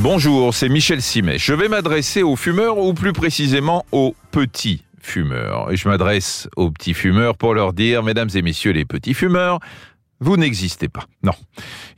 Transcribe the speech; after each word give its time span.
Bonjour, 0.00 0.52
c'est 0.52 0.68
Michel 0.68 1.00
Simet. 1.00 1.38
Je 1.38 1.54
vais 1.54 1.68
m'adresser 1.68 2.22
aux 2.22 2.36
fumeurs 2.36 2.76
ou 2.76 2.92
plus 2.92 3.14
précisément 3.14 3.86
aux 3.92 4.14
petits 4.30 4.84
fumeurs. 5.00 5.74
Je 5.74 5.88
m'adresse 5.88 6.50
aux 6.54 6.70
petits 6.70 6.92
fumeurs 6.92 7.38
pour 7.38 7.54
leur 7.54 7.72
dire, 7.72 8.02
mesdames 8.02 8.28
et 8.34 8.42
messieurs 8.42 8.72
les 8.72 8.84
petits 8.84 9.14
fumeurs, 9.14 9.58
vous 10.20 10.36
n'existez 10.38 10.88
pas. 10.88 11.04
Non, 11.22 11.34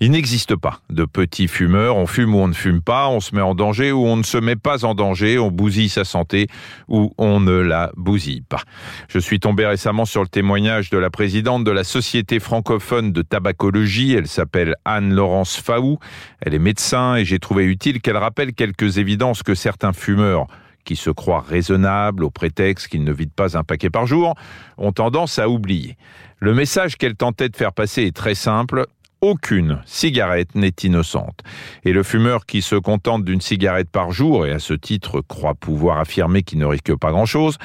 il 0.01 0.11
n'existe 0.11 0.57
pas 0.57 0.81
de 0.91 1.05
petits 1.05 1.47
fumeurs. 1.47 1.97
On 1.97 2.07
fume 2.07 2.35
ou 2.35 2.39
on 2.39 2.49
ne 2.49 2.53
fume 2.53 2.83
pas, 2.83 3.09
on 3.09 3.21
se 3.21 3.35
met 3.35 3.41
en 3.41 3.55
danger 3.55 3.93
ou 3.93 4.07
on 4.07 4.17
ne 4.17 4.25
se 4.25 4.39
met 4.39 4.57
pas 4.57 4.85
en 4.85 4.95
danger, 4.95 5.39
on 5.39 5.51
bousille 5.51 5.89
sa 5.89 6.05
santé 6.05 6.49
ou 6.89 7.13
on 7.17 7.39
ne 7.39 7.53
la 7.53 7.93
bousille 7.97 8.43
pas. 8.43 8.63
Je 9.09 9.21
suis 9.21 9.39
tombé 9.39 9.67
récemment 9.67 10.05
sur 10.05 10.23
le 10.23 10.29
témoignage 10.29 10.91
de 10.91 10.99
la 10.99 11.11
présidente 11.11 11.63
de 11.63 11.71
la 11.71 11.85
Société 11.85 12.41
francophone 12.41 13.13
de 13.13 13.23
tabacologie. 13.23 14.15
Elle 14.15 14.29
s'appelle 14.29 14.75
Anne-Laurence 14.85 15.57
Faou. 15.57 15.99
Elle 16.41 16.55
est 16.55 16.59
médecin 16.59 17.15
et 17.15 17.25
j'ai 17.25 17.39
trouvé 17.39 17.65
utile 17.65 18.01
qu'elle 18.01 18.17
rappelle 18.17 18.53
quelques 18.53 18.99
évidences 18.99 19.45
que 19.45 19.55
certains 19.55 19.93
fumeurs 19.93 20.49
qui 20.89 20.97
se 20.97 21.11
croient 21.11 21.45
raisonnables 21.47 22.25
au 22.25 22.31
prétexte 22.31 22.89
qu'ils 22.89 23.05
ne 23.05 23.13
vident 23.13 23.35
pas 23.37 23.59
un 23.59 23.63
paquet 23.63 23.91
par 23.91 24.07
jour, 24.07 24.35
ont 24.79 24.93
tendance 24.93 25.39
à 25.39 25.51
oublier. 25.51 25.99
Le 26.39 26.55
message 26.55 26.97
qu'elle 26.97 27.15
tentait 27.15 27.51
de 27.51 27.57
faire 27.57 27.75
passer 27.75 28.05
est 28.05 28.17
très 28.17 28.35
simple. 28.35 28.87
Aucune 29.21 29.83
cigarette 29.85 30.55
n'est 30.55 30.73
innocente. 30.83 31.43
Et 31.85 31.93
le 31.93 32.03
fumeur 32.03 32.47
qui 32.47 32.63
se 32.63 32.75
contente 32.75 33.23
d'une 33.23 33.43
cigarette 33.43 33.91
par 33.91 34.13
jour, 34.13 34.47
et 34.47 34.53
à 34.53 34.61
ce 34.61 34.73
titre 34.73 35.21
croit 35.21 35.55
pouvoir 35.55 35.99
affirmer 35.99 36.43
qu'il 36.43 36.59
ne 36.59 36.65
risque 36.65 36.97
pas 36.97 37.11
grand-chose, 37.11 37.59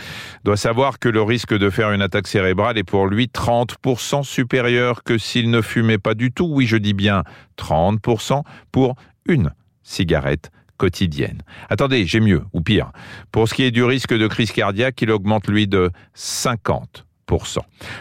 doit 0.44 0.58
savoir 0.58 0.99
que 0.99 1.08
le 1.08 1.21
risque 1.21 1.58
de 1.58 1.70
faire 1.70 1.94
une 1.94 2.02
attaque 2.02 2.27
cérébrale 2.27 2.77
est 2.77 2.84
pour 2.84 3.08
lui 3.08 3.32
30% 3.34 4.24
supérieur 4.24 5.04
que 5.04 5.18
s'il 5.18 5.49
ne 5.49 5.62
fumait 5.62 5.98
pas 5.98 6.13
du 6.13 6.34
tout. 6.34 6.49
Oui, 6.52 6.66
je 6.66 6.76
dis 6.76 6.94
bien 6.94 7.24
30% 7.58 8.41
pour 8.74 8.98
une 9.26 9.54
cigarette 9.82 10.52
quotidienne. 10.77 11.41
Attendez, 11.70 12.05
j'ai 12.05 12.20
mieux, 12.20 12.44
ou 12.54 12.62
pire. 12.62 12.91
Pour 13.32 13.48
ce 13.48 13.54
qui 13.54 13.63
est 13.63 13.71
du 13.71 13.84
risque 13.84 14.13
de 14.13 14.27
crise 14.27 14.52
cardiaque, 14.52 15.02
il 15.02 15.12
augmente 15.12 15.48
lui 15.48 15.68
de 15.68 15.91
50 16.13 17.05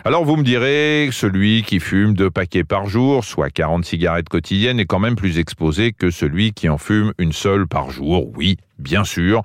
alors 0.05 0.25
vous 0.25 0.37
me 0.37 0.43
direz, 0.43 1.09
celui 1.13 1.63
qui 1.63 1.81
fume 1.81 2.15
deux 2.15 2.31
paquets 2.31 2.65
par 2.65 2.87
jour, 2.87 3.25
soit 3.25 3.51
40 3.51 3.85
cigarettes 3.85 4.29
quotidiennes, 4.29 4.81
est 4.81 4.85
quand 4.85 4.99
même 4.99 5.17
plus 5.17 5.39
exposé 5.39 5.93
que 5.93 6.11
celui 6.11 6.53
qui 6.53 6.69
en 6.69 6.79
fume 6.79 7.13
une 7.19 7.33
seule 7.33 7.67
par 7.67 7.91
jour. 7.91 8.31
Oui, 8.37 8.59
bien 8.83 9.05
sûr. 9.05 9.43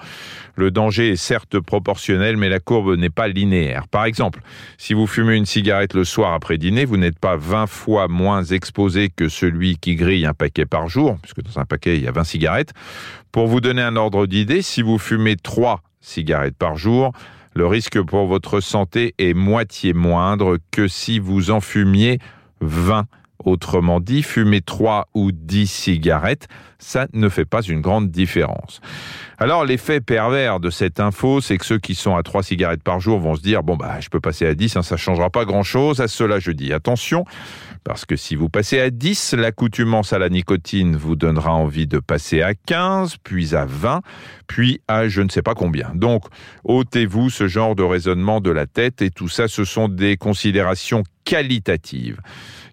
Le 0.56 0.72
danger 0.72 1.12
est 1.12 1.16
certes 1.16 1.60
proportionnel, 1.60 2.36
mais 2.36 2.50
la 2.50 2.60
courbe 2.60 2.98
n'est 2.98 3.12
pas 3.12 3.28
linéaire. 3.28 3.88
Par 3.88 4.06
exemple, 4.06 4.42
si 4.78 4.94
vous 4.94 5.06
fumez 5.06 5.36
une 5.36 5.46
cigarette 5.46 5.94
le 5.94 6.04
soir 6.04 6.34
après 6.34 6.58
dîner, 6.58 6.86
vous 6.86 6.98
n'êtes 6.98 7.20
pas 7.20 7.38
20 7.38 7.68
fois 7.68 8.08
moins 8.08 8.44
exposé 8.44 9.10
que 9.10 9.30
celui 9.30 9.78
qui 9.78 9.96
grille 9.96 10.26
un 10.26 10.34
paquet 10.34 10.66
par 10.66 10.88
jour, 10.88 11.18
puisque 11.22 11.44
dans 11.44 11.60
un 11.60 11.66
paquet, 11.66 11.98
il 11.98 12.04
y 12.04 12.08
a 12.08 12.12
20 12.12 12.24
cigarettes. 12.24 12.74
Pour 13.32 13.48
vous 13.48 13.62
donner 13.62 13.84
un 13.84 13.96
ordre 13.96 14.26
d'idée, 14.26 14.62
si 14.62 14.82
vous 14.82 14.98
fumez 14.98 15.36
3 15.36 15.82
cigarettes 16.02 16.58
par 16.58 16.76
jour, 16.76 17.12
le 17.54 17.68
risque 17.68 18.02
pour 18.02 18.28
votre 18.28 18.60
santé 18.60 19.14
est 19.18 19.34
moitié 19.34 19.94
moindre 19.94 20.58
que 20.72 20.88
si 20.88 21.20
vous 21.20 21.52
en 21.52 21.62
fumiez 21.62 22.20
20. 22.62 23.06
Autrement 23.44 24.00
dit, 24.00 24.24
fumer 24.24 24.62
3 24.62 25.10
ou 25.14 25.32
10 25.32 25.68
cigarettes, 25.68 26.48
ça 26.80 27.08
ne 27.14 27.30
fait 27.30 27.46
pas 27.46 27.62
une 27.62 27.82
grande 27.82 28.10
différence. 28.10 28.82
Alors 29.38 29.66
l'effet 29.66 30.02
pervers 30.02 30.60
de 30.60 30.70
cette 30.70 31.00
info, 31.00 31.42
c'est 31.42 31.58
que 31.58 31.66
ceux 31.66 31.78
qui 31.78 31.96
sont 31.96 32.16
à 32.16 32.24
3 32.24 32.44
cigarettes 32.44 32.84
par 32.84 33.00
jour 33.00 33.20
vont 33.20 33.36
se 33.36 33.42
dire, 33.42 33.64
bon 33.64 33.76
bah 33.76 34.00
je 34.00 34.10
peux 34.10 34.20
passer 34.20 34.46
à 34.48 34.56
10, 34.56 34.78
hein, 34.78 34.82
ça 34.82 34.98
changera 34.98 35.30
pas 35.30 35.46
grand-chose. 35.46 36.02
À 36.02 36.08
cela 36.08 36.40
je 36.40 36.52
dis 36.52 36.74
attention, 36.74 37.26
parce 37.84 38.06
que 38.06 38.16
si 38.16 38.36
vous 38.36 38.50
passez 38.50 38.80
à 38.80 38.90
10, 38.90 39.36
l'accoutumance 39.38 40.14
à 40.14 40.20
la 40.20 40.30
nicotine 40.30 40.96
vous 40.96 41.16
donnera 41.16 41.54
envie 41.54 41.88
de 41.88 42.00
passer 42.00 42.42
à 42.42 42.54
15, 42.54 43.18
puis 43.24 43.56
à 43.56 43.66
20, 43.66 44.02
puis 44.48 44.82
à 44.88 45.08
je 45.08 45.22
ne 45.22 45.30
sais 45.30 45.44
pas 45.44 45.54
combien. 45.54 45.92
Donc 45.94 46.26
ôtez-vous 46.64 47.30
ce 47.30 47.48
genre 47.48 47.76
de 47.76 47.84
raisonnement 47.84 48.42
de 48.42 48.52
la 48.52 48.66
tête 48.66 49.02
et 49.02 49.12
tout 49.12 49.30
ça, 49.30 49.48
ce 49.48 49.64
sont 49.64 49.88
des 49.88 50.18
considérations 50.18 51.04
qualitatives. 51.28 52.22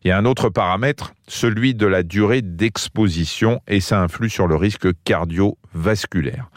Il 0.04 0.08
y 0.08 0.10
a 0.12 0.16
un 0.16 0.24
autre 0.24 0.48
paramètre, 0.48 1.12
celui 1.26 1.74
de 1.74 1.86
la 1.86 2.04
durée 2.04 2.40
d'exposition, 2.40 3.60
et 3.66 3.80
ça 3.80 4.00
influe 4.00 4.30
sur 4.30 4.46
le 4.46 4.54
risque 4.54 4.86
cardiovasculaire. 5.02 6.50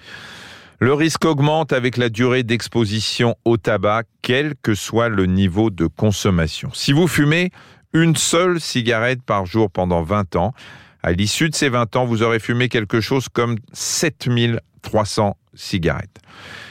Le 0.79 0.93
risque 0.93 1.25
augmente 1.25 1.73
avec 1.73 1.97
la 1.97 2.09
durée 2.09 2.43
d'exposition 2.43 3.35
au 3.45 3.57
tabac, 3.57 4.03
quel 4.21 4.53
que 4.61 4.75
soit 4.75 5.09
le 5.09 5.25
niveau 5.25 5.71
de 5.71 5.87
consommation. 5.87 6.69
Si 6.73 6.91
vous 6.91 7.07
fumez 7.07 7.49
une 7.93 8.15
seule 8.15 8.61
cigarette 8.61 9.23
par 9.23 9.47
jour 9.47 9.71
pendant 9.71 10.03
20 10.03 10.35
ans, 10.35 10.53
à 11.01 11.13
l'issue 11.13 11.49
de 11.49 11.55
ces 11.55 11.69
20 11.69 11.95
ans, 11.95 12.05
vous 12.05 12.21
aurez 12.21 12.39
fumé 12.39 12.69
quelque 12.69 13.01
chose 13.01 13.27
comme 13.27 13.55
7300 13.73 15.35
cigarettes. 15.57 16.19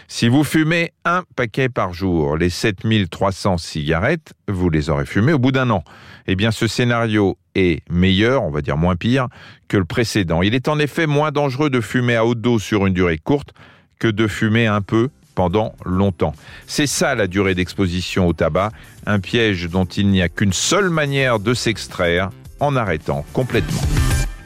Si 0.09 0.29
vous 0.29 0.45
fumez 0.45 0.93
un 1.05 1.25
paquet 1.35 1.69
par 1.69 1.93
jour, 1.93 2.37
les 2.37 2.51
7300 2.51 3.59
cigarettes, 3.59 4.35
vous 4.49 4.71
les 4.71 4.89
aurez 4.89 5.07
fumées 5.07 5.33
au 5.33 5.39
bout 5.39 5.53
d'un 5.53 5.69
an. 5.71 5.83
Eh 6.29 6.37
bien, 6.37 6.51
ce 6.51 6.67
scénario 6.67 7.37
est 7.55 7.83
meilleur, 7.91 8.45
on 8.45 8.51
va 8.51 8.63
dire 8.63 8.77
moins 8.77 8.97
pire, 8.97 9.29
que 9.69 9.77
le 9.77 9.85
précédent. 9.85 10.43
Il 10.43 10.55
est 10.55 10.69
en 10.69 10.79
effet 10.79 11.07
moins 11.07 11.33
dangereux 11.33 11.71
de 11.71 11.81
fumer 11.81 12.17
à 12.17 12.25
haute 12.25 12.41
dose 12.41 12.63
sur 12.63 12.87
une 12.87 12.95
durée 12.95 13.19
courte 13.19 13.53
que 13.99 14.09
de 14.09 14.27
fumer 14.27 14.67
un 14.67 14.81
peu 14.81 15.09
pendant 15.35 15.75
longtemps. 15.85 16.35
C'est 16.67 16.87
ça 16.87 17.15
la 17.15 17.27
durée 17.27 17.55
d'exposition 17.55 18.27
au 18.27 18.33
tabac, 18.33 18.71
un 19.07 19.21
piège 19.21 19.69
dont 19.69 19.85
il 19.85 20.09
n'y 20.09 20.23
a 20.23 20.29
qu'une 20.29 20.53
seule 20.53 20.91
manière 20.91 21.39
de 21.39 21.55
s'extraire, 21.55 22.31
en 22.61 22.75
arrêtant 22.75 23.25
complètement. 23.33 23.83